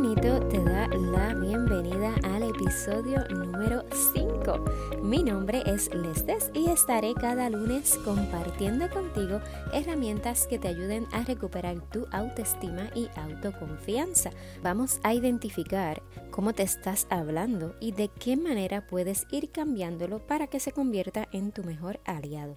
Te 0.00 0.64
da 0.64 0.88
la 0.88 1.34
bienvenida 1.34 2.14
al 2.22 2.44
episodio 2.44 3.22
número 3.28 3.84
5. 4.14 5.02
Mi 5.02 5.22
nombre 5.22 5.62
es 5.66 5.94
Lestes 5.94 6.50
y 6.54 6.70
estaré 6.70 7.12
cada 7.12 7.50
lunes 7.50 7.98
compartiendo 8.02 8.88
contigo 8.88 9.42
herramientas 9.74 10.46
que 10.46 10.58
te 10.58 10.68
ayuden 10.68 11.06
a 11.12 11.22
recuperar 11.24 11.82
tu 11.90 12.06
autoestima 12.12 12.88
y 12.94 13.10
autoconfianza. 13.14 14.30
Vamos 14.62 15.00
a 15.02 15.12
identificar 15.12 16.02
cómo 16.30 16.54
te 16.54 16.62
estás 16.62 17.06
hablando 17.10 17.76
y 17.78 17.92
de 17.92 18.08
qué 18.08 18.38
manera 18.38 18.86
puedes 18.86 19.26
ir 19.30 19.50
cambiándolo 19.50 20.26
para 20.26 20.46
que 20.46 20.60
se 20.60 20.72
convierta 20.72 21.28
en 21.30 21.52
tu 21.52 21.62
mejor 21.62 22.00
aliado. 22.06 22.56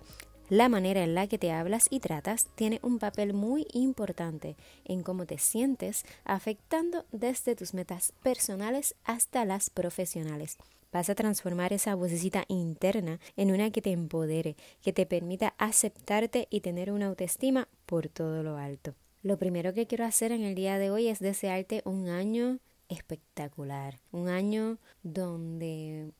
La 0.53 0.69
manera 0.69 1.03
en 1.03 1.15
la 1.15 1.25
que 1.25 1.39
te 1.39 1.51
hablas 1.51 1.87
y 1.89 1.99
tratas 1.99 2.45
tiene 2.53 2.79
un 2.83 2.99
papel 2.99 3.33
muy 3.33 3.65
importante 3.73 4.55
en 4.85 5.01
cómo 5.01 5.25
te 5.25 5.39
sientes, 5.39 6.05
afectando 6.25 7.07
desde 7.11 7.55
tus 7.55 7.73
metas 7.73 8.13
personales 8.21 8.93
hasta 9.03 9.45
las 9.45 9.71
profesionales. 9.71 10.57
Vas 10.91 11.09
a 11.09 11.15
transformar 11.15 11.73
esa 11.73 11.95
vocecita 11.95 12.45
interna 12.49 13.19
en 13.35 13.51
una 13.51 13.71
que 13.71 13.81
te 13.81 13.89
empodere, 13.93 14.55
que 14.83 14.93
te 14.93 15.07
permita 15.07 15.55
aceptarte 15.57 16.47
y 16.51 16.61
tener 16.61 16.91
una 16.91 17.07
autoestima 17.07 17.67
por 17.87 18.07
todo 18.07 18.43
lo 18.43 18.57
alto. 18.57 18.93
Lo 19.23 19.39
primero 19.39 19.73
que 19.73 19.87
quiero 19.87 20.05
hacer 20.05 20.31
en 20.31 20.43
el 20.43 20.53
día 20.53 20.77
de 20.77 20.91
hoy 20.91 21.07
es 21.07 21.17
desearte 21.17 21.81
un 21.83 22.09
año 22.09 22.59
espectacular, 22.89 23.97
un 24.11 24.29
año 24.29 24.77
donde 25.01 26.11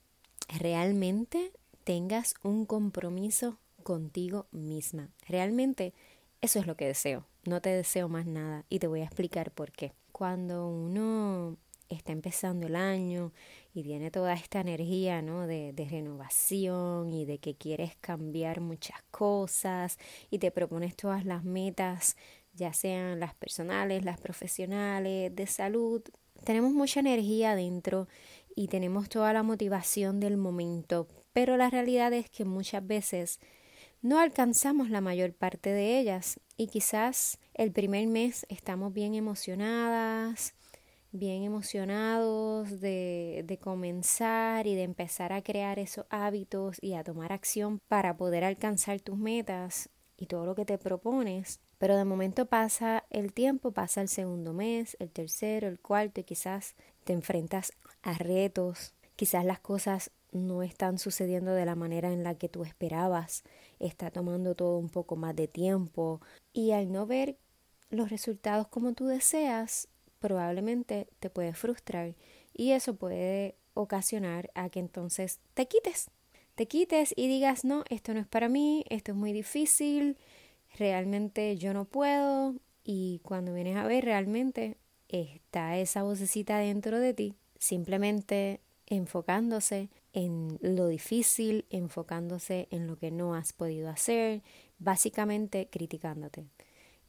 realmente 0.60 1.52
tengas 1.84 2.34
un 2.42 2.66
compromiso 2.66 3.60
contigo 3.84 4.48
misma. 4.52 5.10
Realmente 5.28 5.94
eso 6.42 6.60
es 6.60 6.68
lo 6.68 6.76
que 6.76 6.88
deseo. 6.88 7.26
No 7.46 7.62
te 7.62 7.70
deseo 7.70 8.10
más 8.10 8.26
nada 8.26 8.66
y 8.70 8.80
te 8.80 8.88
voy 8.88 9.02
a 9.02 9.06
explicar 9.06 9.52
por 9.52 9.72
qué. 9.72 9.94
Cuando 10.12 10.68
uno 10.68 11.58
está 11.90 12.12
empezando 12.12 12.68
el 12.68 12.76
año 12.76 13.34
y 13.74 13.84
tiene 13.84 14.12
toda 14.12 14.34
esta 14.34 14.62
energía 14.62 15.22
¿no? 15.22 15.48
de, 15.48 15.74
de, 15.74 15.86
renovación 15.86 17.14
y 17.14 17.26
de 17.26 17.40
que 17.40 17.56
quieres 17.56 17.96
cambiar 17.98 18.62
muchas 18.62 19.02
cosas 19.12 20.00
y 20.32 20.40
te 20.40 20.52
propones 20.52 20.96
todas 20.96 21.26
las 21.26 21.44
metas, 21.44 22.16
ya 22.54 22.74
sean 22.74 23.20
las 23.20 23.36
personales, 23.36 24.06
las 24.06 24.20
profesionales, 24.20 25.36
de 25.36 25.48
salud, 25.48 26.02
tenemos 26.44 26.74
mucha 26.74 27.00
energía 27.00 27.56
dentro 27.56 28.08
y 28.56 28.68
tenemos 28.68 29.10
toda 29.10 29.34
la 29.34 29.44
motivación 29.44 30.20
del 30.20 30.38
momento, 30.38 31.08
pero 31.32 31.58
la 31.58 31.70
realidad 31.70 32.14
es 32.14 32.30
que 32.30 32.46
muchas 32.46 32.86
veces 32.86 33.40
no 34.04 34.20
alcanzamos 34.20 34.90
la 34.90 35.02
mayor 35.02 35.34
parte 35.34 35.72
de 35.72 35.98
ellas. 35.98 36.40
Y 36.58 36.68
quizás 36.68 37.40
el 37.56 37.72
primer 37.72 38.06
mes 38.08 38.46
estamos 38.50 38.94
bien 38.94 39.16
emocionadas, 39.16 40.54
bien 41.12 41.44
emocionados 41.44 42.82
de, 42.82 43.44
de, 43.48 43.58
comenzar 43.58 44.68
y 44.68 44.76
de 44.76 44.84
empezar 44.84 45.32
a 45.32 45.42
crear 45.42 45.80
esos 45.80 46.06
hábitos 46.10 46.78
y 46.82 46.94
a 46.94 47.04
tomar 47.04 47.32
acción 47.32 47.80
para 47.88 48.18
poder 48.18 48.44
alcanzar 48.44 49.00
tus 49.00 49.18
metas 49.18 49.90
y 50.18 50.26
todo 50.26 50.46
lo 50.46 50.54
que 50.54 50.66
te 50.66 50.78
propones. 50.78 51.62
Pero 51.78 51.98
de 51.98 52.06
momento 52.06 52.46
pasa 52.46 53.06
el 53.10 53.32
tiempo, 53.34 53.72
pasa 53.72 54.02
el 54.02 54.10
segundo 54.10 54.54
mes, 54.54 54.98
el 55.00 55.12
tercero, 55.12 55.68
el 55.68 55.80
cuarto 55.80 56.20
y 56.20 56.24
quizás 56.26 56.76
te 57.06 57.14
enfrentas 57.14 57.72
a 58.02 58.14
retos, 58.14 58.94
quizás 59.16 59.46
las 59.46 59.60
cosas 59.60 60.12
no 60.34 60.64
están 60.64 60.98
sucediendo 60.98 61.54
de 61.54 61.66
la 61.66 61.76
manera 61.76 62.12
en 62.12 62.24
la 62.24 62.36
que 62.36 62.50
tú 62.50 62.64
esperabas, 62.64 63.44
está 63.88 64.12
tomando 64.12 64.56
todo 64.56 64.78
un 64.78 64.90
poco 64.90 65.16
más 65.16 65.36
de 65.36 65.48
tiempo. 65.48 66.22
Y 66.54 66.72
al 66.72 66.92
no 66.92 67.06
ver 67.06 67.38
los 67.90 68.10
resultados 68.10 68.68
como 68.68 68.94
tú 68.94 69.06
deseas, 69.06 69.88
probablemente 70.20 71.08
te 71.20 71.30
puede 71.30 71.54
frustrar. 71.54 72.16
Y 72.54 72.72
eso 72.72 72.96
puede 72.96 73.56
ocasionar 73.74 74.52
a 74.56 74.70
que 74.70 74.80
entonces 74.80 75.40
te 75.54 75.68
quites, 75.68 76.10
te 76.56 76.68
quites 76.68 77.14
y 77.16 77.28
digas, 77.28 77.66
no, 77.66 77.84
esto 77.90 78.14
no 78.14 78.20
es 78.20 78.28
para 78.28 78.50
mí, 78.50 78.86
esto 78.90 79.12
es 79.12 79.18
muy 79.18 79.34
difícil, 79.34 80.18
realmente 80.78 81.58
yo 81.58 81.74
no 81.74 81.86
puedo 81.86 82.56
y 82.84 83.20
cuando 83.24 83.54
vienes 83.54 83.78
a 83.78 83.88
ver 83.88 84.06
realmente 84.06 84.78
está 85.08 85.78
esa 85.78 86.04
vocecita 86.04 86.58
dentro 86.58 87.00
de 87.00 87.14
ti, 87.14 87.36
simplemente 87.58 88.62
enfocándose 88.86 89.90
en 90.14 90.60
lo 90.62 90.88
difícil, 90.88 91.66
enfocándose 91.70 92.68
en 92.72 92.88
lo 92.88 92.98
que 92.98 93.12
no 93.12 93.36
has 93.36 93.52
podido 93.52 93.90
hacer, 93.90 94.44
básicamente 94.78 95.68
criticándote, 95.70 96.46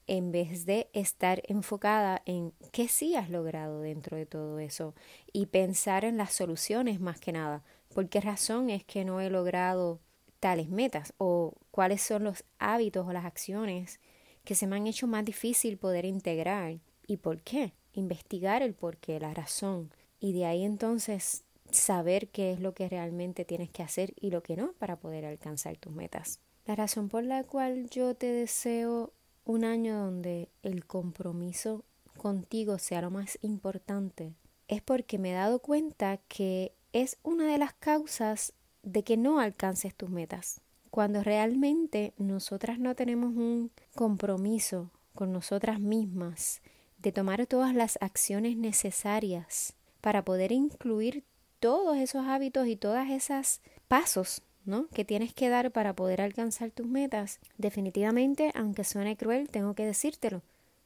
en 0.07 0.33
vez 0.33 0.67
de 0.67 0.89
estar 0.93 1.43
enfocada 1.47 2.23
en 2.25 2.53
qué 2.73 2.89
sí 2.89 3.15
has 3.15 3.31
logrado 3.31 3.81
dentro 3.81 4.17
de 4.17 4.27
todo 4.27 4.59
eso 4.59 4.95
y 5.33 5.47
pensar 5.47 6.05
en 6.05 6.17
las 6.17 6.33
soluciones 6.33 7.01
más 7.01 7.21
que 7.21 7.33
nada. 7.33 7.63
¿Por 7.95 8.09
qué 8.09 8.21
razón 8.21 8.71
es 8.71 8.85
que 8.85 9.05
no 9.05 9.21
he 9.21 9.31
logrado 9.31 10.01
tales 10.41 10.69
metas 10.69 11.15
o 11.19 11.55
cuáles 11.71 12.03
son 12.03 12.25
los 12.25 12.45
hábitos 12.59 13.07
o 13.07 13.13
las 13.13 13.25
acciones 13.25 14.01
que 14.45 14.55
se 14.55 14.67
me 14.67 14.77
han 14.77 14.87
hecho 14.87 15.07
más 15.07 15.25
difícil 15.25 15.79
poder 15.79 16.05
integrar 16.05 16.79
y 17.07 17.19
por 17.19 17.41
qué? 17.41 17.73
Investigar 17.93 18.63
el 18.63 18.75
por 18.75 18.97
qué, 18.97 19.21
la 19.21 19.33
razón. 19.33 19.91
Y 20.21 20.33
de 20.33 20.47
ahí 20.47 20.65
entonces 20.65 21.45
saber 21.75 22.29
qué 22.29 22.53
es 22.53 22.61
lo 22.61 22.75
que 22.75 22.89
realmente 22.89 23.45
tienes 23.45 23.71
que 23.71 23.83
hacer 23.83 24.15
y 24.21 24.31
lo 24.31 24.43
que 24.43 24.57
no 24.57 24.73
para 24.75 24.97
poder 24.97 25.25
alcanzar 25.25 25.77
tus 25.77 25.93
metas. 25.93 26.41
La 26.67 26.75
razón 26.75 27.09
por 27.09 27.25
la 27.25 27.45
cual 27.45 27.91
yo 27.91 28.15
te 28.15 28.27
deseo 28.27 29.13
un 29.45 29.65
año 29.65 29.99
donde 29.99 30.49
el 30.63 30.87
compromiso 30.87 31.85
contigo 32.17 32.79
sea 32.79 33.03
lo 33.03 33.11
más 33.11 33.39
importante 33.43 34.35
es 34.69 34.81
porque 34.81 35.19
me 35.19 35.33
he 35.33 35.35
dado 35.35 35.59
cuenta 35.59 36.19
que 36.29 36.73
es 36.93 37.19
una 37.23 37.47
de 37.47 37.59
las 37.59 37.75
causas 37.75 38.55
de 38.83 39.03
que 39.03 39.17
no 39.17 39.41
alcances 39.41 39.95
tus 39.95 40.11
metas. 40.11 40.61
Cuando 40.91 41.23
realmente 41.23 42.15
nosotras 42.19 42.79
no 42.79 42.95
tenemos 42.95 43.35
un 43.37 43.73
compromiso 43.95 44.91
con 45.15 45.33
nosotras 45.33 45.81
mismas 45.81 46.63
de 46.99 47.13
tomar 47.13 47.47
todas 47.47 47.75
las 47.75 47.99
acciones 48.01 48.57
necesarias 48.57 49.75
para 50.01 50.25
poder 50.25 50.53
incluir 50.53 51.25
todos 51.65 51.97
esos 51.97 52.27
hábitos 52.27 52.67
y 52.67 52.77
todas 52.77 53.09
esas 53.09 53.63
pasos 53.89 54.43
¿no? 54.67 54.87
que 54.89 55.03
tienes 55.03 55.33
que 55.33 55.49
dar 55.49 55.71
para 55.71 55.95
poder 55.95 56.21
alcanzar 56.21 56.71
tus 56.71 56.87
metas, 56.87 57.41
definitivamente, 57.57 58.53
aunque 58.55 58.85
suene 58.85 59.17
cruel, 59.17 59.49
tengo 59.49 59.73
que 59.73 59.87
decírtelo, 59.87 60.43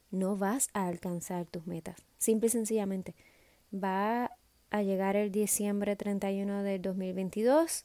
no 0.09 0.37
vas 0.37 0.69
a 0.71 0.87
alcanzar 0.87 1.45
tus 1.47 1.67
metas. 1.67 1.97
Simple 2.17 2.47
y 2.47 2.51
sencillamente. 2.51 3.13
Va 3.73 4.31
a 4.69 4.81
llegar 4.81 5.17
el 5.17 5.33
diciembre 5.33 5.97
31 5.97 6.63
del 6.63 6.81
2022 6.81 7.83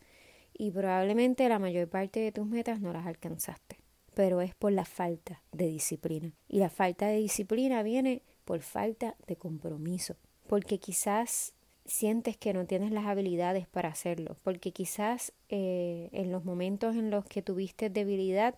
y 0.56 0.70
probablemente 0.70 1.48
la 1.48 1.58
mayor 1.58 1.88
parte 1.88 2.20
de 2.20 2.30
tus 2.30 2.46
metas 2.46 2.80
no 2.80 2.92
las 2.92 3.08
alcanzaste. 3.08 3.76
Pero 4.14 4.40
es 4.40 4.54
por 4.54 4.70
la 4.70 4.84
falta 4.84 5.42
de 5.50 5.66
disciplina. 5.66 6.30
Y 6.48 6.60
la 6.60 6.70
falta 6.70 7.08
de 7.08 7.16
disciplina 7.16 7.82
viene 7.82 8.22
por 8.44 8.60
falta 8.60 9.16
de 9.26 9.34
compromiso. 9.34 10.14
Porque 10.46 10.78
quizás 10.78 11.54
sientes 11.84 12.36
que 12.36 12.52
no 12.52 12.66
tienes 12.66 12.90
las 12.90 13.06
habilidades 13.06 13.66
para 13.66 13.90
hacerlo, 13.90 14.36
porque 14.42 14.72
quizás 14.72 15.32
eh, 15.48 16.08
en 16.12 16.32
los 16.32 16.44
momentos 16.44 16.96
en 16.96 17.10
los 17.10 17.24
que 17.24 17.42
tuviste 17.42 17.90
debilidad 17.90 18.54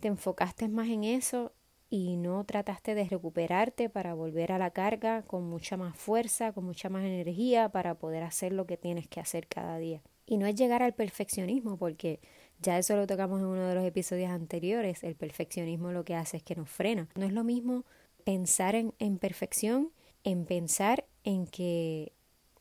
te 0.00 0.08
enfocaste 0.08 0.68
más 0.68 0.88
en 0.88 1.04
eso 1.04 1.52
y 1.90 2.16
no 2.16 2.44
trataste 2.44 2.94
de 2.94 3.04
recuperarte 3.04 3.88
para 3.88 4.14
volver 4.14 4.52
a 4.52 4.58
la 4.58 4.70
carga 4.70 5.22
con 5.22 5.48
mucha 5.48 5.76
más 5.76 5.96
fuerza, 5.96 6.52
con 6.52 6.64
mucha 6.64 6.88
más 6.88 7.04
energía 7.04 7.70
para 7.70 7.94
poder 7.94 8.22
hacer 8.22 8.52
lo 8.52 8.66
que 8.66 8.76
tienes 8.76 9.08
que 9.08 9.20
hacer 9.20 9.48
cada 9.48 9.78
día. 9.78 10.02
Y 10.26 10.36
no 10.36 10.46
es 10.46 10.54
llegar 10.54 10.82
al 10.82 10.92
perfeccionismo, 10.92 11.78
porque 11.78 12.20
ya 12.60 12.78
eso 12.78 12.94
lo 12.96 13.06
tocamos 13.06 13.40
en 13.40 13.46
uno 13.46 13.66
de 13.66 13.74
los 13.74 13.84
episodios 13.84 14.30
anteriores, 14.30 15.02
el 15.02 15.16
perfeccionismo 15.16 15.90
lo 15.90 16.04
que 16.04 16.14
hace 16.14 16.36
es 16.36 16.42
que 16.42 16.54
nos 16.54 16.68
frena. 16.68 17.08
No 17.16 17.24
es 17.24 17.32
lo 17.32 17.44
mismo 17.44 17.86
pensar 18.24 18.74
en, 18.74 18.92
en 18.98 19.18
perfección, 19.18 19.90
en 20.24 20.44
pensar 20.44 21.06
en 21.24 21.46
que 21.46 22.12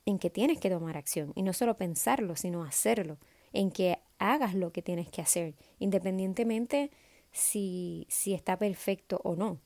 en 0.07 0.19
que 0.19 0.29
tienes 0.29 0.59
que 0.61 0.69
tomar 0.69 0.95
acción 0.95 1.33
y 1.35 1.43
no 1.43 1.51
solo 1.51 1.75
pensarlo, 1.75 2.37
sino 2.37 2.63
hacerlo, 2.63 3.17
en 3.51 3.71
que 3.71 3.99
hagas 4.19 4.55
lo 4.55 4.71
que 4.71 4.81
tienes 4.81 5.09
que 5.09 5.21
hacer, 5.21 5.53
independientemente 5.79 6.91
si, 7.33 8.07
si 8.09 8.33
está 8.33 8.57
perfecto 8.57 9.19
o 9.25 9.35
no. 9.35 9.59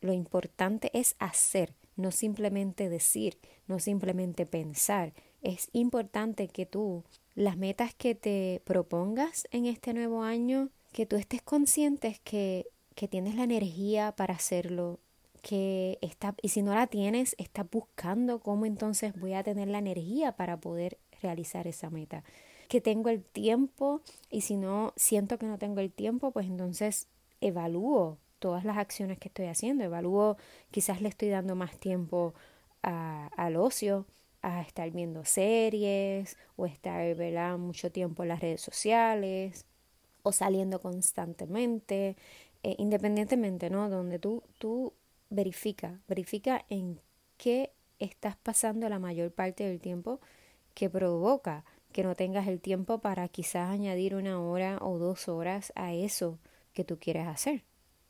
Lo 0.00 0.12
importante 0.12 0.90
es 0.94 1.14
hacer, 1.20 1.76
no 1.94 2.10
simplemente 2.10 2.88
decir, 2.88 3.38
no 3.68 3.78
simplemente 3.78 4.46
pensar. 4.46 5.14
Es 5.42 5.68
importante 5.72 6.48
que 6.48 6.66
tú, 6.66 7.04
las 7.36 7.56
metas 7.56 7.94
que 7.94 8.16
te 8.16 8.62
propongas 8.64 9.46
en 9.52 9.66
este 9.66 9.94
nuevo 9.94 10.24
año, 10.24 10.70
que 10.92 11.06
tú 11.06 11.14
estés 11.14 11.40
consciente 11.40 12.18
que, 12.24 12.66
que 12.96 13.06
tienes 13.06 13.36
la 13.36 13.44
energía 13.44 14.10
para 14.16 14.34
hacerlo, 14.34 14.98
que 15.44 15.98
está, 16.00 16.34
y 16.40 16.48
si 16.48 16.62
no 16.62 16.74
la 16.74 16.86
tienes, 16.86 17.36
estás 17.38 17.70
buscando 17.70 18.40
cómo 18.40 18.64
entonces 18.64 19.12
voy 19.20 19.34
a 19.34 19.42
tener 19.42 19.68
la 19.68 19.78
energía 19.78 20.32
para 20.32 20.58
poder 20.58 20.96
realizar 21.20 21.66
esa 21.66 21.90
meta. 21.90 22.24
Que 22.68 22.80
tengo 22.80 23.10
el 23.10 23.22
tiempo 23.22 24.00
y 24.30 24.40
si 24.40 24.56
no 24.56 24.94
siento 24.96 25.38
que 25.38 25.44
no 25.44 25.58
tengo 25.58 25.80
el 25.80 25.92
tiempo, 25.92 26.30
pues 26.30 26.46
entonces 26.46 27.08
evalúo 27.42 28.16
todas 28.38 28.64
las 28.64 28.78
acciones 28.78 29.18
que 29.18 29.28
estoy 29.28 29.46
haciendo, 29.46 29.84
evalúo, 29.84 30.38
quizás 30.70 31.02
le 31.02 31.10
estoy 31.10 31.28
dando 31.28 31.54
más 31.54 31.76
tiempo 31.78 32.32
al 32.80 33.56
ocio, 33.56 34.06
a 34.40 34.62
estar 34.62 34.90
viendo 34.90 35.26
series 35.26 36.38
o 36.56 36.64
estar 36.64 37.14
¿verdad? 37.16 37.58
mucho 37.58 37.92
tiempo 37.92 38.22
en 38.22 38.30
las 38.30 38.40
redes 38.40 38.62
sociales 38.62 39.66
o 40.22 40.32
saliendo 40.32 40.80
constantemente, 40.80 42.16
eh, 42.62 42.76
independientemente, 42.78 43.68
¿no? 43.68 43.90
Donde 43.90 44.18
tú, 44.18 44.42
tú 44.58 44.94
verifica, 45.34 46.00
verifica 46.08 46.64
en 46.68 47.00
qué 47.36 47.72
estás 47.98 48.36
pasando 48.36 48.88
la 48.88 48.98
mayor 48.98 49.32
parte 49.32 49.64
del 49.64 49.80
tiempo 49.80 50.20
que 50.74 50.90
provoca 50.90 51.64
que 51.92 52.02
no 52.02 52.14
tengas 52.14 52.48
el 52.48 52.60
tiempo 52.60 52.98
para 52.98 53.28
quizás 53.28 53.70
añadir 53.70 54.14
una 54.14 54.40
hora 54.40 54.78
o 54.80 54.98
dos 54.98 55.28
horas 55.28 55.72
a 55.76 55.92
eso 55.92 56.38
que 56.72 56.84
tú 56.84 56.98
quieres 56.98 57.26
hacer. 57.26 57.64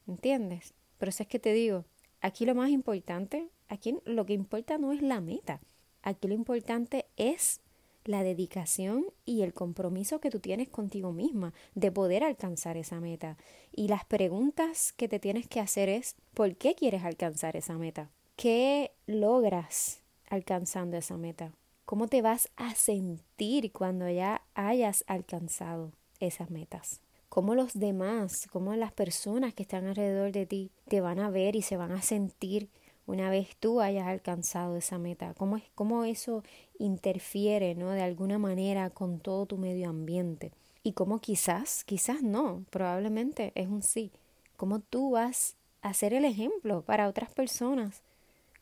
¿Entiendes? 0.06 0.74
Pero 0.98 1.10
eso 1.10 1.22
es 1.22 1.28
que 1.28 1.38
te 1.38 1.52
digo, 1.52 1.84
aquí 2.20 2.46
lo 2.46 2.54
más 2.54 2.70
importante, 2.70 3.48
aquí 3.68 3.98
lo 4.04 4.24
que 4.24 4.32
importa 4.32 4.78
no 4.78 4.92
es 4.92 5.02
la 5.02 5.20
meta, 5.20 5.60
aquí 6.02 6.28
lo 6.28 6.34
importante 6.34 7.06
es 7.16 7.60
la 8.04 8.22
dedicación 8.22 9.06
y 9.24 9.42
el 9.42 9.54
compromiso 9.54 10.20
que 10.20 10.30
tú 10.30 10.40
tienes 10.40 10.68
contigo 10.68 11.12
misma 11.12 11.52
de 11.74 11.90
poder 11.90 12.24
alcanzar 12.24 12.76
esa 12.76 13.00
meta. 13.00 13.36
Y 13.72 13.88
las 13.88 14.04
preguntas 14.04 14.92
que 14.92 15.08
te 15.08 15.18
tienes 15.18 15.46
que 15.48 15.60
hacer 15.60 15.88
es, 15.88 16.16
¿por 16.34 16.56
qué 16.56 16.74
quieres 16.74 17.04
alcanzar 17.04 17.56
esa 17.56 17.78
meta? 17.78 18.10
¿Qué 18.36 18.92
logras 19.06 20.00
alcanzando 20.28 20.96
esa 20.96 21.16
meta? 21.16 21.52
¿Cómo 21.84 22.08
te 22.08 22.22
vas 22.22 22.48
a 22.56 22.74
sentir 22.74 23.72
cuando 23.72 24.08
ya 24.08 24.42
hayas 24.54 25.04
alcanzado 25.06 25.92
esas 26.20 26.50
metas? 26.50 27.00
¿Cómo 27.28 27.54
los 27.54 27.74
demás, 27.74 28.46
cómo 28.52 28.74
las 28.76 28.92
personas 28.92 29.54
que 29.54 29.64
están 29.64 29.86
alrededor 29.86 30.32
de 30.32 30.46
ti 30.46 30.70
te 30.88 31.00
van 31.00 31.18
a 31.18 31.30
ver 31.30 31.56
y 31.56 31.62
se 31.62 31.76
van 31.76 31.92
a 31.92 32.00
sentir 32.00 32.68
una 33.06 33.30
vez 33.30 33.56
tú 33.58 33.80
hayas 33.80 34.06
alcanzado 34.06 34.76
esa 34.76 34.98
meta? 34.98 35.34
¿Cómo, 35.34 35.56
es, 35.56 35.64
cómo 35.74 36.04
eso 36.04 36.42
interfiere, 36.78 37.74
¿no? 37.74 37.90
De 37.90 38.02
alguna 38.02 38.38
manera 38.38 38.90
con 38.90 39.20
todo 39.20 39.46
tu 39.46 39.58
medio 39.58 39.88
ambiente. 39.88 40.52
Y 40.82 40.92
cómo 40.92 41.20
quizás, 41.20 41.84
quizás 41.84 42.22
no, 42.22 42.64
probablemente 42.70 43.52
es 43.54 43.68
un 43.68 43.82
sí. 43.82 44.12
Cómo 44.56 44.80
tú 44.80 45.12
vas 45.12 45.56
a 45.82 45.94
ser 45.94 46.14
el 46.14 46.24
ejemplo 46.24 46.82
para 46.82 47.08
otras 47.08 47.30
personas 47.30 48.02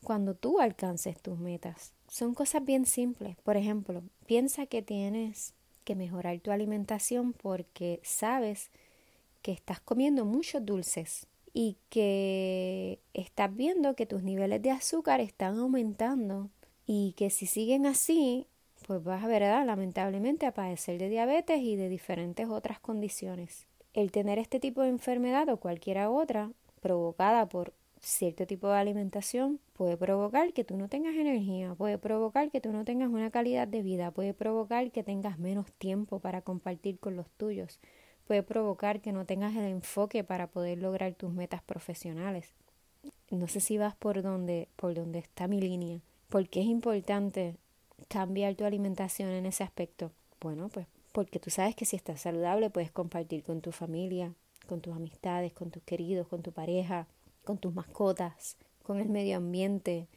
cuando 0.03 0.35
tú 0.35 0.61
alcances 0.61 1.21
tus 1.21 1.39
metas. 1.39 1.93
Son 2.09 2.35
cosas 2.35 2.65
bien 2.65 2.87
simples. 2.87 3.37
Por 3.45 3.57
ejemplo, 3.57 4.03
piensa 4.27 4.67
que 4.67 4.83
tienes 4.83 5.55
que 5.85 5.95
mejorar 5.95 6.39
tu 6.41 6.51
alimentación 6.51 7.33
porque 7.33 8.01
sabes 8.03 8.71
que 9.43 9.53
estás 9.53 9.81
comiendo 9.81 10.25
muchos 10.25 10.65
dulces 10.65 11.27
y 11.53 11.77
que 11.91 12.99
estás 13.15 13.55
viendo 13.55 13.95
que 13.95 14.07
tus 14.07 14.23
niveles 14.23 14.63
de 14.63 14.71
azúcar 14.71 15.21
están 15.21 15.59
aumentando 15.59 16.51
y 16.87 17.13
que 17.17 17.31
si 17.31 17.47
siguen 17.47 17.87
así, 17.87 18.47
pues 18.87 19.03
vas 19.03 19.23
a 19.23 19.29
ver, 19.29 19.43
lamentablemente, 19.65 20.47
a 20.47 20.55
padecer 20.55 20.99
de 20.99 21.09
diabetes 21.09 21.61
y 21.61 21.77
de 21.77 21.89
diferentes 21.89 22.49
otras 22.49 22.81
condiciones. 22.81 23.67
El 23.93 24.11
tener 24.11 24.39
este 24.39 24.61
tipo 24.61 24.83
de 24.83 24.89
enfermedad 24.89 25.49
o 25.51 25.59
cualquiera 25.59 26.11
otra 26.11 26.51
provocada 26.81 27.47
por 27.49 27.75
cierto 28.01 28.47
tipo 28.47 28.69
de 28.69 28.77
alimentación 28.77 29.61
puede 29.75 29.97
provocar 29.97 30.53
que 30.53 30.65
tú 30.65 30.77
no 30.77 30.89
tengas 30.89 31.15
energía, 31.15 31.75
puede 31.75 31.99
provocar 31.99 32.51
que 32.51 32.61
tú 32.61 32.73
no 32.73 32.85
tengas 32.85 33.11
una 33.11 33.31
calidad 33.31 33.69
de 33.69 33.83
vida, 33.83 34.11
puede 34.11 34.35
provocar 34.35 34.91
que 34.91 35.05
tengas 35.05 35.39
menos 35.39 35.71
tiempo 35.73 36.19
para 36.19 36.43
compartir 36.43 36.99
con 36.99 37.15
los 37.15 37.31
tuyos, 37.31 37.79
puede 38.27 38.43
provocar 38.43 39.01
que 39.01 39.13
no 39.13 39.25
tengas 39.25 39.55
el 39.57 39.65
enfoque 39.65 40.25
para 40.25 40.47
poder 40.47 40.79
lograr 40.79 41.15
tus 41.15 41.33
metas 41.33 41.63
profesionales. 41.63 42.49
No 43.31 43.49
sé 43.49 43.61
si 43.61 43.79
vas 43.79 43.95
por 43.97 44.23
donde, 44.23 44.69
por 44.77 44.95
donde 44.95 45.19
está 45.19 45.49
mi 45.49 45.61
línea. 45.61 46.01
¿Por 46.29 46.49
qué 46.49 46.61
es 46.61 46.67
importante 46.67 47.57
cambiar 48.09 48.55
tu 48.55 48.65
alimentación 48.65 49.31
en 49.31 49.47
ese 49.47 49.65
aspecto? 49.65 50.13
Bueno, 50.41 50.69
pues 50.69 50.87
porque 51.13 51.39
tú 51.39 51.51
sabes 51.51 51.75
que 51.75 51.85
si 51.85 51.97
estás 51.97 52.23
saludable 52.23 52.71
puedes 52.71 52.91
compartir 52.91 53.43
con 53.43 53.61
tu 53.61 53.71
familia, 53.71 54.33
con 54.67 54.81
tus 54.81 54.95
amistades, 54.95 55.53
con 55.53 55.71
tus 55.71 55.83
queridos, 55.83 56.27
con 56.27 56.43
tu 56.43 56.53
pareja, 56.53 57.07
con 57.45 57.59
tus 57.59 57.75
mascotas, 57.75 58.57
con 58.83 58.99
el 58.99 59.09
medio 59.09 59.37
ambiente, 59.37 60.09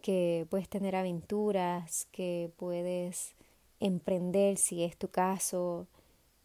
que 0.00 0.46
puedes 0.50 0.68
tener 0.68 0.96
aventuras, 0.96 2.06
que 2.12 2.50
puedes 2.56 3.34
emprender 3.80 4.56
si 4.56 4.84
es 4.84 4.96
tu 4.96 5.08
caso, 5.08 5.86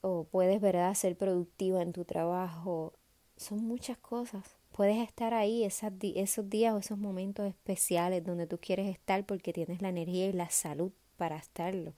o 0.04 0.26
puedes, 0.26 0.60
¿verdad?, 0.60 0.94
ser 0.96 1.16
productiva 1.16 1.82
en 1.82 1.94
tu 1.94 2.04
trabajo. 2.04 2.92
Son 3.38 3.64
muchas 3.64 3.98
cosas. 3.98 4.44
Puedes 4.74 4.98
estar 4.98 5.34
ahí 5.34 5.64
esas 5.64 5.94
esos 6.02 6.50
días 6.50 6.74
o 6.74 6.80
esos 6.80 6.98
momentos 6.98 7.48
especiales 7.48 8.24
donde 8.26 8.46
tú 8.46 8.58
quieres 8.60 8.88
estar 8.88 9.26
porque 9.26 9.54
tienes 9.54 9.82
la 9.82 9.90
energía 9.90 10.28
y 10.28 10.34
la 10.34 10.50
salud 10.50 10.92
para 11.16 11.38
estarlo. 11.38 11.94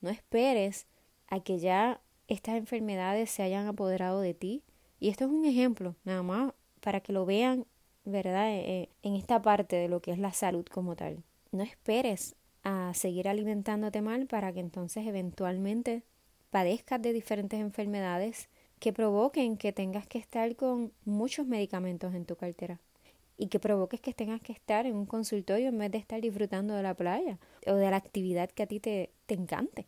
No 0.00 0.10
esperes 0.10 0.86
a 1.28 1.38
que 1.38 1.60
ya 1.60 2.00
estas 2.26 2.56
enfermedades 2.56 3.30
se 3.30 3.44
hayan 3.44 3.68
apoderado 3.68 4.20
de 4.20 4.34
ti. 4.34 4.64
Y 4.98 5.10
esto 5.10 5.26
es 5.26 5.30
un 5.30 5.44
ejemplo, 5.44 5.94
nada 6.02 6.24
más, 6.24 6.52
para 6.80 7.00
que 7.00 7.12
lo 7.12 7.26
vean, 7.26 7.64
¿verdad?, 8.04 8.50
eh, 8.50 8.64
eh, 8.66 8.88
en 9.02 9.14
esta 9.14 9.40
parte 9.40 9.76
de 9.76 9.88
lo 9.88 10.00
que 10.00 10.10
es 10.10 10.18
la 10.18 10.32
salud 10.32 10.64
como 10.66 10.96
tal. 10.96 11.22
No 11.52 11.62
esperes 11.62 12.34
a 12.64 12.92
seguir 12.94 13.28
alimentándote 13.28 14.02
mal 14.02 14.26
para 14.26 14.52
que 14.52 14.58
entonces 14.58 15.06
eventualmente 15.06 16.02
padezcas 16.56 17.02
de 17.02 17.12
diferentes 17.12 17.60
enfermedades 17.60 18.48
que 18.78 18.90
provoquen 18.90 19.58
que 19.58 19.74
tengas 19.74 20.06
que 20.06 20.16
estar 20.16 20.56
con 20.56 20.90
muchos 21.04 21.46
medicamentos 21.46 22.14
en 22.14 22.24
tu 22.24 22.34
cartera 22.34 22.80
y 23.36 23.48
que 23.48 23.60
provoques 23.60 24.00
que 24.00 24.14
tengas 24.14 24.40
que 24.40 24.54
estar 24.54 24.86
en 24.86 24.96
un 24.96 25.04
consultorio 25.04 25.68
en 25.68 25.76
vez 25.76 25.90
de 25.90 25.98
estar 25.98 26.18
disfrutando 26.18 26.72
de 26.72 26.82
la 26.82 26.94
playa 26.94 27.38
o 27.66 27.74
de 27.74 27.90
la 27.90 27.98
actividad 27.98 28.50
que 28.50 28.62
a 28.62 28.66
ti 28.66 28.80
te, 28.80 29.10
te 29.26 29.34
encante. 29.34 29.86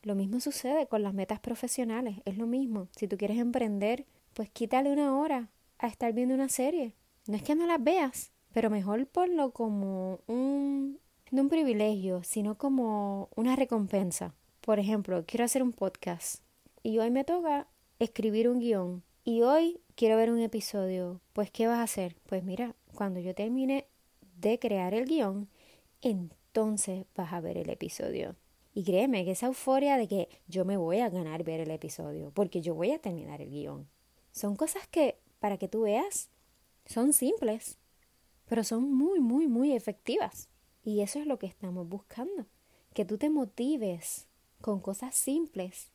Lo 0.00 0.14
mismo 0.14 0.40
sucede 0.40 0.86
con 0.86 1.02
las 1.02 1.12
metas 1.12 1.38
profesionales, 1.38 2.16
es 2.24 2.38
lo 2.38 2.46
mismo. 2.46 2.88
Si 2.96 3.06
tú 3.06 3.18
quieres 3.18 3.36
emprender, 3.36 4.06
pues 4.32 4.48
quítale 4.48 4.90
una 4.90 5.18
hora 5.18 5.50
a 5.76 5.86
estar 5.86 6.14
viendo 6.14 6.34
una 6.34 6.48
serie. 6.48 6.94
No 7.26 7.36
es 7.36 7.42
que 7.42 7.54
no 7.54 7.66
las 7.66 7.84
veas, 7.84 8.32
pero 8.54 8.70
mejor 8.70 9.06
ponlo 9.06 9.50
como 9.50 10.20
un, 10.28 10.98
no 11.30 11.42
un 11.42 11.50
privilegio, 11.50 12.22
sino 12.22 12.56
como 12.56 13.28
una 13.36 13.54
recompensa. 13.54 14.32
Por 14.66 14.80
ejemplo, 14.80 15.24
quiero 15.24 15.44
hacer 15.44 15.62
un 15.62 15.72
podcast 15.72 16.42
y 16.82 16.98
hoy 16.98 17.12
me 17.12 17.22
toca 17.22 17.68
escribir 18.00 18.48
un 18.48 18.58
guion 18.58 19.04
y 19.22 19.42
hoy 19.42 19.80
quiero 19.94 20.16
ver 20.16 20.32
un 20.32 20.40
episodio. 20.40 21.20
Pues, 21.34 21.52
¿qué 21.52 21.68
vas 21.68 21.78
a 21.78 21.84
hacer? 21.84 22.16
Pues 22.26 22.42
mira, 22.42 22.74
cuando 22.92 23.20
yo 23.20 23.32
termine 23.32 23.86
de 24.40 24.58
crear 24.58 24.92
el 24.92 25.04
guion, 25.04 25.48
entonces 26.02 27.06
vas 27.14 27.32
a 27.32 27.40
ver 27.40 27.58
el 27.58 27.70
episodio. 27.70 28.34
Y 28.74 28.82
créeme 28.82 29.24
que 29.24 29.30
esa 29.30 29.46
euforia 29.46 29.96
de 29.96 30.08
que 30.08 30.28
yo 30.48 30.64
me 30.64 30.76
voy 30.76 30.98
a 30.98 31.10
ganar 31.10 31.44
ver 31.44 31.60
el 31.60 31.70
episodio, 31.70 32.32
porque 32.34 32.60
yo 32.60 32.74
voy 32.74 32.90
a 32.90 32.98
terminar 32.98 33.40
el 33.40 33.50
guion. 33.50 33.88
Son 34.32 34.56
cosas 34.56 34.88
que, 34.88 35.20
para 35.38 35.58
que 35.58 35.68
tú 35.68 35.82
veas, 35.82 36.28
son 36.86 37.12
simples, 37.12 37.78
pero 38.46 38.64
son 38.64 38.92
muy, 38.92 39.20
muy, 39.20 39.46
muy 39.46 39.74
efectivas. 39.74 40.48
Y 40.82 41.02
eso 41.02 41.20
es 41.20 41.26
lo 41.28 41.38
que 41.38 41.46
estamos 41.46 41.88
buscando, 41.88 42.46
que 42.94 43.04
tú 43.04 43.16
te 43.16 43.30
motives 43.30 44.26
con 44.66 44.80
cosas 44.80 45.14
simples 45.14 45.92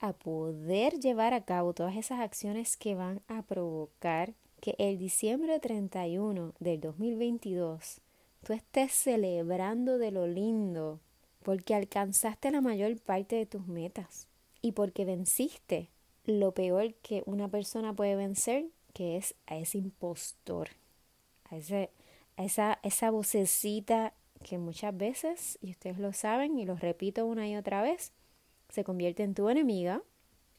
a 0.00 0.14
poder 0.14 0.98
llevar 0.98 1.34
a 1.34 1.44
cabo 1.44 1.74
todas 1.74 1.94
esas 1.94 2.20
acciones 2.20 2.78
que 2.78 2.94
van 2.94 3.20
a 3.28 3.42
provocar 3.42 4.32
que 4.62 4.74
el 4.78 4.96
diciembre 4.96 5.60
31 5.60 6.54
del 6.58 6.80
2022 6.80 8.00
tú 8.44 8.54
estés 8.54 8.92
celebrando 8.92 9.98
de 9.98 10.10
lo 10.10 10.26
lindo 10.26 11.00
porque 11.42 11.74
alcanzaste 11.74 12.50
la 12.50 12.62
mayor 12.62 12.96
parte 12.96 13.36
de 13.36 13.44
tus 13.44 13.66
metas 13.66 14.26
y 14.62 14.72
porque 14.72 15.04
venciste 15.04 15.90
lo 16.24 16.52
peor 16.52 16.94
que 17.02 17.22
una 17.26 17.48
persona 17.48 17.92
puede 17.92 18.16
vencer, 18.16 18.64
que 18.94 19.18
es 19.18 19.34
a 19.46 19.58
ese 19.58 19.76
impostor, 19.76 20.70
a, 21.50 21.58
ese, 21.58 21.90
esa, 22.38 22.78
esa 22.82 23.10
vocecita 23.10 24.14
que 24.42 24.58
muchas 24.58 24.96
veces, 24.96 25.58
y 25.60 25.70
ustedes 25.70 25.98
lo 25.98 26.12
saben 26.12 26.58
y 26.58 26.64
lo 26.64 26.76
repito 26.76 27.26
una 27.26 27.48
y 27.48 27.56
otra 27.56 27.82
vez, 27.82 28.12
se 28.68 28.84
convierte 28.84 29.22
en 29.22 29.34
tu 29.34 29.48
enemiga 29.48 30.02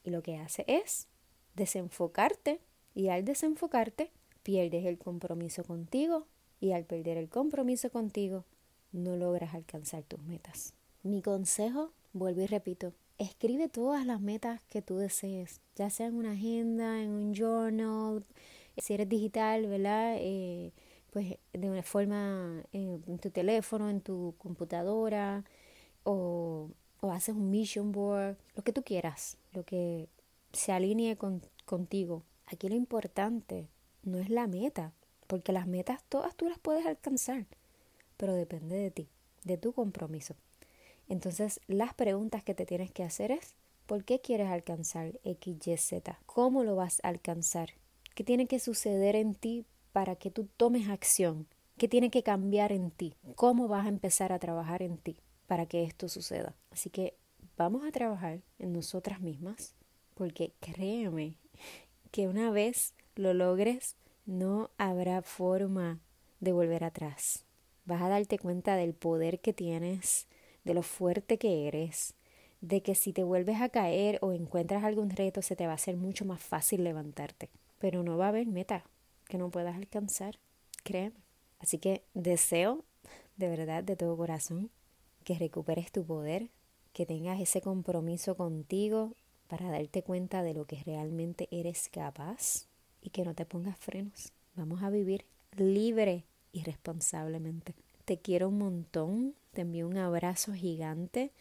y 0.04 0.10
lo 0.10 0.22
que 0.22 0.36
hace 0.36 0.64
es 0.66 1.06
desenfocarte 1.54 2.60
y 2.94 3.08
al 3.08 3.24
desenfocarte 3.24 4.10
pierdes 4.42 4.84
el 4.86 4.98
compromiso 4.98 5.64
contigo 5.64 6.26
y 6.60 6.72
al 6.72 6.84
perder 6.84 7.16
el 7.16 7.28
compromiso 7.28 7.90
contigo 7.90 8.44
no 8.92 9.16
logras 9.16 9.54
alcanzar 9.54 10.02
tus 10.02 10.20
metas. 10.22 10.74
Mi 11.02 11.22
consejo, 11.22 11.92
vuelvo 12.12 12.42
y 12.42 12.46
repito, 12.46 12.92
escribe 13.18 13.68
todas 13.68 14.04
las 14.04 14.20
metas 14.20 14.60
que 14.68 14.82
tú 14.82 14.96
desees, 14.96 15.60
ya 15.76 15.90
sea 15.90 16.06
en 16.06 16.16
una 16.16 16.32
agenda, 16.32 17.02
en 17.02 17.10
un 17.10 17.34
journal, 17.34 18.24
si 18.76 18.94
eres 18.94 19.08
digital, 19.08 19.66
¿verdad? 19.66 20.16
Eh, 20.18 20.72
pues 21.10 21.36
de 21.52 21.70
una 21.70 21.82
forma 21.82 22.62
en 22.72 23.18
tu 23.18 23.30
teléfono, 23.30 23.90
en 23.90 24.00
tu 24.00 24.34
computadora 24.38 25.44
o, 26.04 26.70
o, 27.00 27.10
haces 27.12 27.34
un 27.34 27.50
mission 27.50 27.92
board, 27.92 28.36
lo 28.54 28.62
que 28.62 28.72
tú 28.72 28.82
quieras, 28.82 29.36
lo 29.52 29.64
que 29.64 30.08
se 30.52 30.72
alinee 30.72 31.16
con, 31.16 31.42
contigo. 31.64 32.22
Aquí 32.46 32.68
lo 32.68 32.74
importante 32.74 33.68
no 34.02 34.18
es 34.18 34.30
la 34.30 34.46
meta, 34.46 34.92
porque 35.26 35.52
las 35.52 35.66
metas 35.66 36.02
todas 36.08 36.34
tú 36.34 36.48
las 36.48 36.58
puedes 36.58 36.86
alcanzar, 36.86 37.46
pero 38.16 38.34
depende 38.34 38.76
de 38.76 38.90
ti. 38.90 39.08
de 39.44 39.56
tu 39.56 39.72
compromiso. 39.72 40.34
Entonces, 41.08 41.60
las 41.66 41.94
preguntas 41.94 42.44
que 42.44 42.54
te 42.54 42.66
tienes 42.66 42.90
que 42.92 43.02
hacer 43.02 43.32
es, 43.32 43.54
¿por 43.86 44.04
qué 44.04 44.20
quieres 44.20 44.48
alcanzar 44.48 45.18
X, 45.24 45.66
Y, 45.66 45.76
Z? 45.76 46.20
¿Cómo 46.26 46.62
lo 46.62 46.76
vas 46.76 47.00
a 47.02 47.08
alcanzar? 47.08 47.70
¿Qué 48.14 48.22
tiene 48.22 48.46
que 48.46 48.60
suceder 48.60 49.16
en 49.16 49.34
ti 49.34 49.64
para 49.92 50.16
que 50.16 50.30
tú 50.30 50.48
tomes 50.56 50.88
acción? 50.88 51.46
¿Qué 51.78 51.88
tiene 51.88 52.10
que 52.10 52.22
cambiar 52.22 52.72
en 52.72 52.90
ti? 52.90 53.14
¿Cómo 53.36 53.68
vas 53.68 53.86
a 53.86 53.88
empezar 53.88 54.32
a 54.32 54.38
trabajar 54.38 54.82
en 54.82 54.98
ti 54.98 55.16
para 55.46 55.66
que 55.66 55.82
esto 55.84 56.08
suceda? 56.08 56.54
Así 56.70 56.90
que 56.90 57.14
vamos 57.56 57.84
a 57.84 57.92
trabajar 57.92 58.40
en 58.58 58.72
nosotras 58.72 59.20
mismas, 59.20 59.74
porque 60.14 60.52
créeme 60.60 61.36
que 62.10 62.28
una 62.28 62.50
vez 62.50 62.94
lo 63.16 63.34
logres, 63.34 63.96
no 64.26 64.70
habrá 64.78 65.22
forma 65.22 66.00
de 66.40 66.52
volver 66.52 66.84
atrás. 66.84 67.44
Vas 67.84 68.02
a 68.02 68.08
darte 68.08 68.38
cuenta 68.38 68.76
del 68.76 68.94
poder 68.94 69.40
que 69.40 69.52
tienes, 69.52 70.26
de 70.64 70.74
lo 70.74 70.82
fuerte 70.82 71.38
que 71.38 71.66
eres, 71.66 72.14
de 72.60 72.82
que 72.82 72.94
si 72.94 73.12
te 73.12 73.24
vuelves 73.24 73.60
a 73.60 73.70
caer 73.70 74.18
o 74.20 74.32
encuentras 74.32 74.84
algún 74.84 75.10
reto 75.10 75.40
se 75.42 75.56
te 75.56 75.66
va 75.66 75.72
a 75.72 75.76
hacer 75.76 75.96
mucho 75.96 76.24
más 76.24 76.40
fácil 76.40 76.84
levantarte. 76.84 77.48
Pero 77.78 78.02
no 78.02 78.18
va 78.18 78.26
a 78.26 78.28
haber 78.28 78.46
meta 78.46 78.84
que 79.30 79.38
no 79.38 79.50
puedas 79.50 79.76
alcanzar, 79.76 80.38
créeme. 80.84 81.16
Así 81.58 81.78
que 81.78 82.04
deseo 82.12 82.84
de 83.40 83.48
verdad, 83.48 83.82
de 83.82 83.96
todo 83.96 84.16
corazón, 84.18 84.70
que 85.24 85.38
recuperes 85.38 85.90
tu 85.90 86.04
poder, 86.04 86.50
que 86.92 87.06
tengas 87.06 87.40
ese 87.40 87.62
compromiso 87.62 88.36
contigo 88.36 89.14
para 89.48 89.70
darte 89.70 90.02
cuenta 90.02 90.42
de 90.42 90.52
lo 90.52 90.66
que 90.66 90.82
realmente 90.84 91.48
eres 91.50 91.88
capaz 91.88 92.66
y 93.00 93.10
que 93.10 93.24
no 93.24 93.34
te 93.34 93.46
pongas 93.46 93.78
frenos. 93.78 94.32
Vamos 94.54 94.82
a 94.82 94.90
vivir 94.90 95.24
libre 95.56 96.24
y 96.52 96.62
responsablemente. 96.64 97.74
Te 98.04 98.18
quiero 98.18 98.48
un 98.48 98.58
montón, 98.58 99.34
te 99.52 99.62
envío 99.62 99.88
un 99.88 99.96
abrazo 99.96 100.52
gigante 100.52 101.32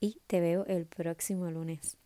y 0.00 0.20
te 0.26 0.40
veo 0.40 0.64
el 0.66 0.86
próximo 0.86 1.50
lunes. 1.50 1.98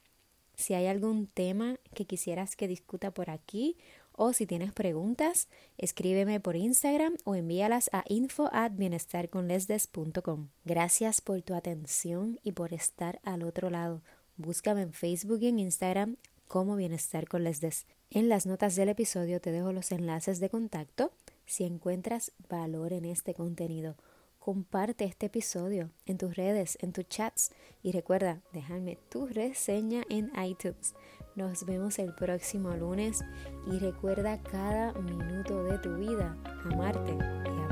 Si 0.57 0.75
hay 0.75 0.87
algún 0.87 1.29
tema 1.29 1.79
que 1.95 2.07
quisieras 2.07 2.57
que 2.57 2.67
discuta 2.67 3.13
por 3.13 3.31
aquí 3.31 3.77
o 4.17 4.33
si 4.33 4.47
tienes 4.47 4.73
preguntas, 4.73 5.49
escríbeme 5.79 6.41
por 6.41 6.57
Instagram 6.57 7.17
o 7.25 7.35
envíalas 7.35 7.91
a 7.93 8.03
info 8.09 8.49
at 8.53 8.73
Gracias 10.65 11.21
por 11.21 11.43
tu 11.43 11.55
atención 11.55 12.41
y 12.43 12.53
por 12.53 12.73
estar 12.73 13.21
al 13.23 13.43
otro 13.43 13.71
lado. 13.71 14.03
Búscame 14.37 14.83
en 14.83 14.93
Facebook 14.93 15.39
y 15.43 15.49
en 15.49 15.59
Instagram 15.59 16.17
como 16.49 16.77
Bienestar 16.77 17.29
con 17.29 17.45
Lesdes. 17.45 17.87
En 18.11 18.29
las 18.29 18.47
notas 18.47 18.77
del 18.77 18.89
episodio 18.89 19.41
te 19.41 19.51
dejo 19.51 19.73
los 19.73 19.93
enlaces 19.93 20.41
de 20.41 20.49
contacto 20.49 21.13
si 21.45 21.65
encuentras 21.65 22.33
valor 22.49 22.93
en 22.93 23.05
este 23.05 23.35
contenido. 23.35 23.97
Comparte 24.39 25.05
este 25.05 25.27
episodio 25.27 25.91
en 26.07 26.19
tus 26.19 26.37
redes, 26.37 26.79
en 26.81 26.93
tus 26.93 27.09
chats 27.09 27.51
y 27.83 27.91
recuerda 27.91 28.43
dejarme 28.53 28.97
tu 29.09 29.27
reseña 29.27 30.05
en 30.09 30.31
iTunes. 30.41 30.95
Nos 31.37 31.67
vemos 31.67 31.99
el 31.99 32.15
próximo 32.15 32.75
lunes 32.75 33.23
y 33.67 33.79
recuerda 33.79 34.41
cada 34.43 34.95
minuto 34.95 35.65
de 35.65 35.77
tu 35.81 35.95
vida 35.97 36.35
amarte 36.65 37.13
y 37.13 37.66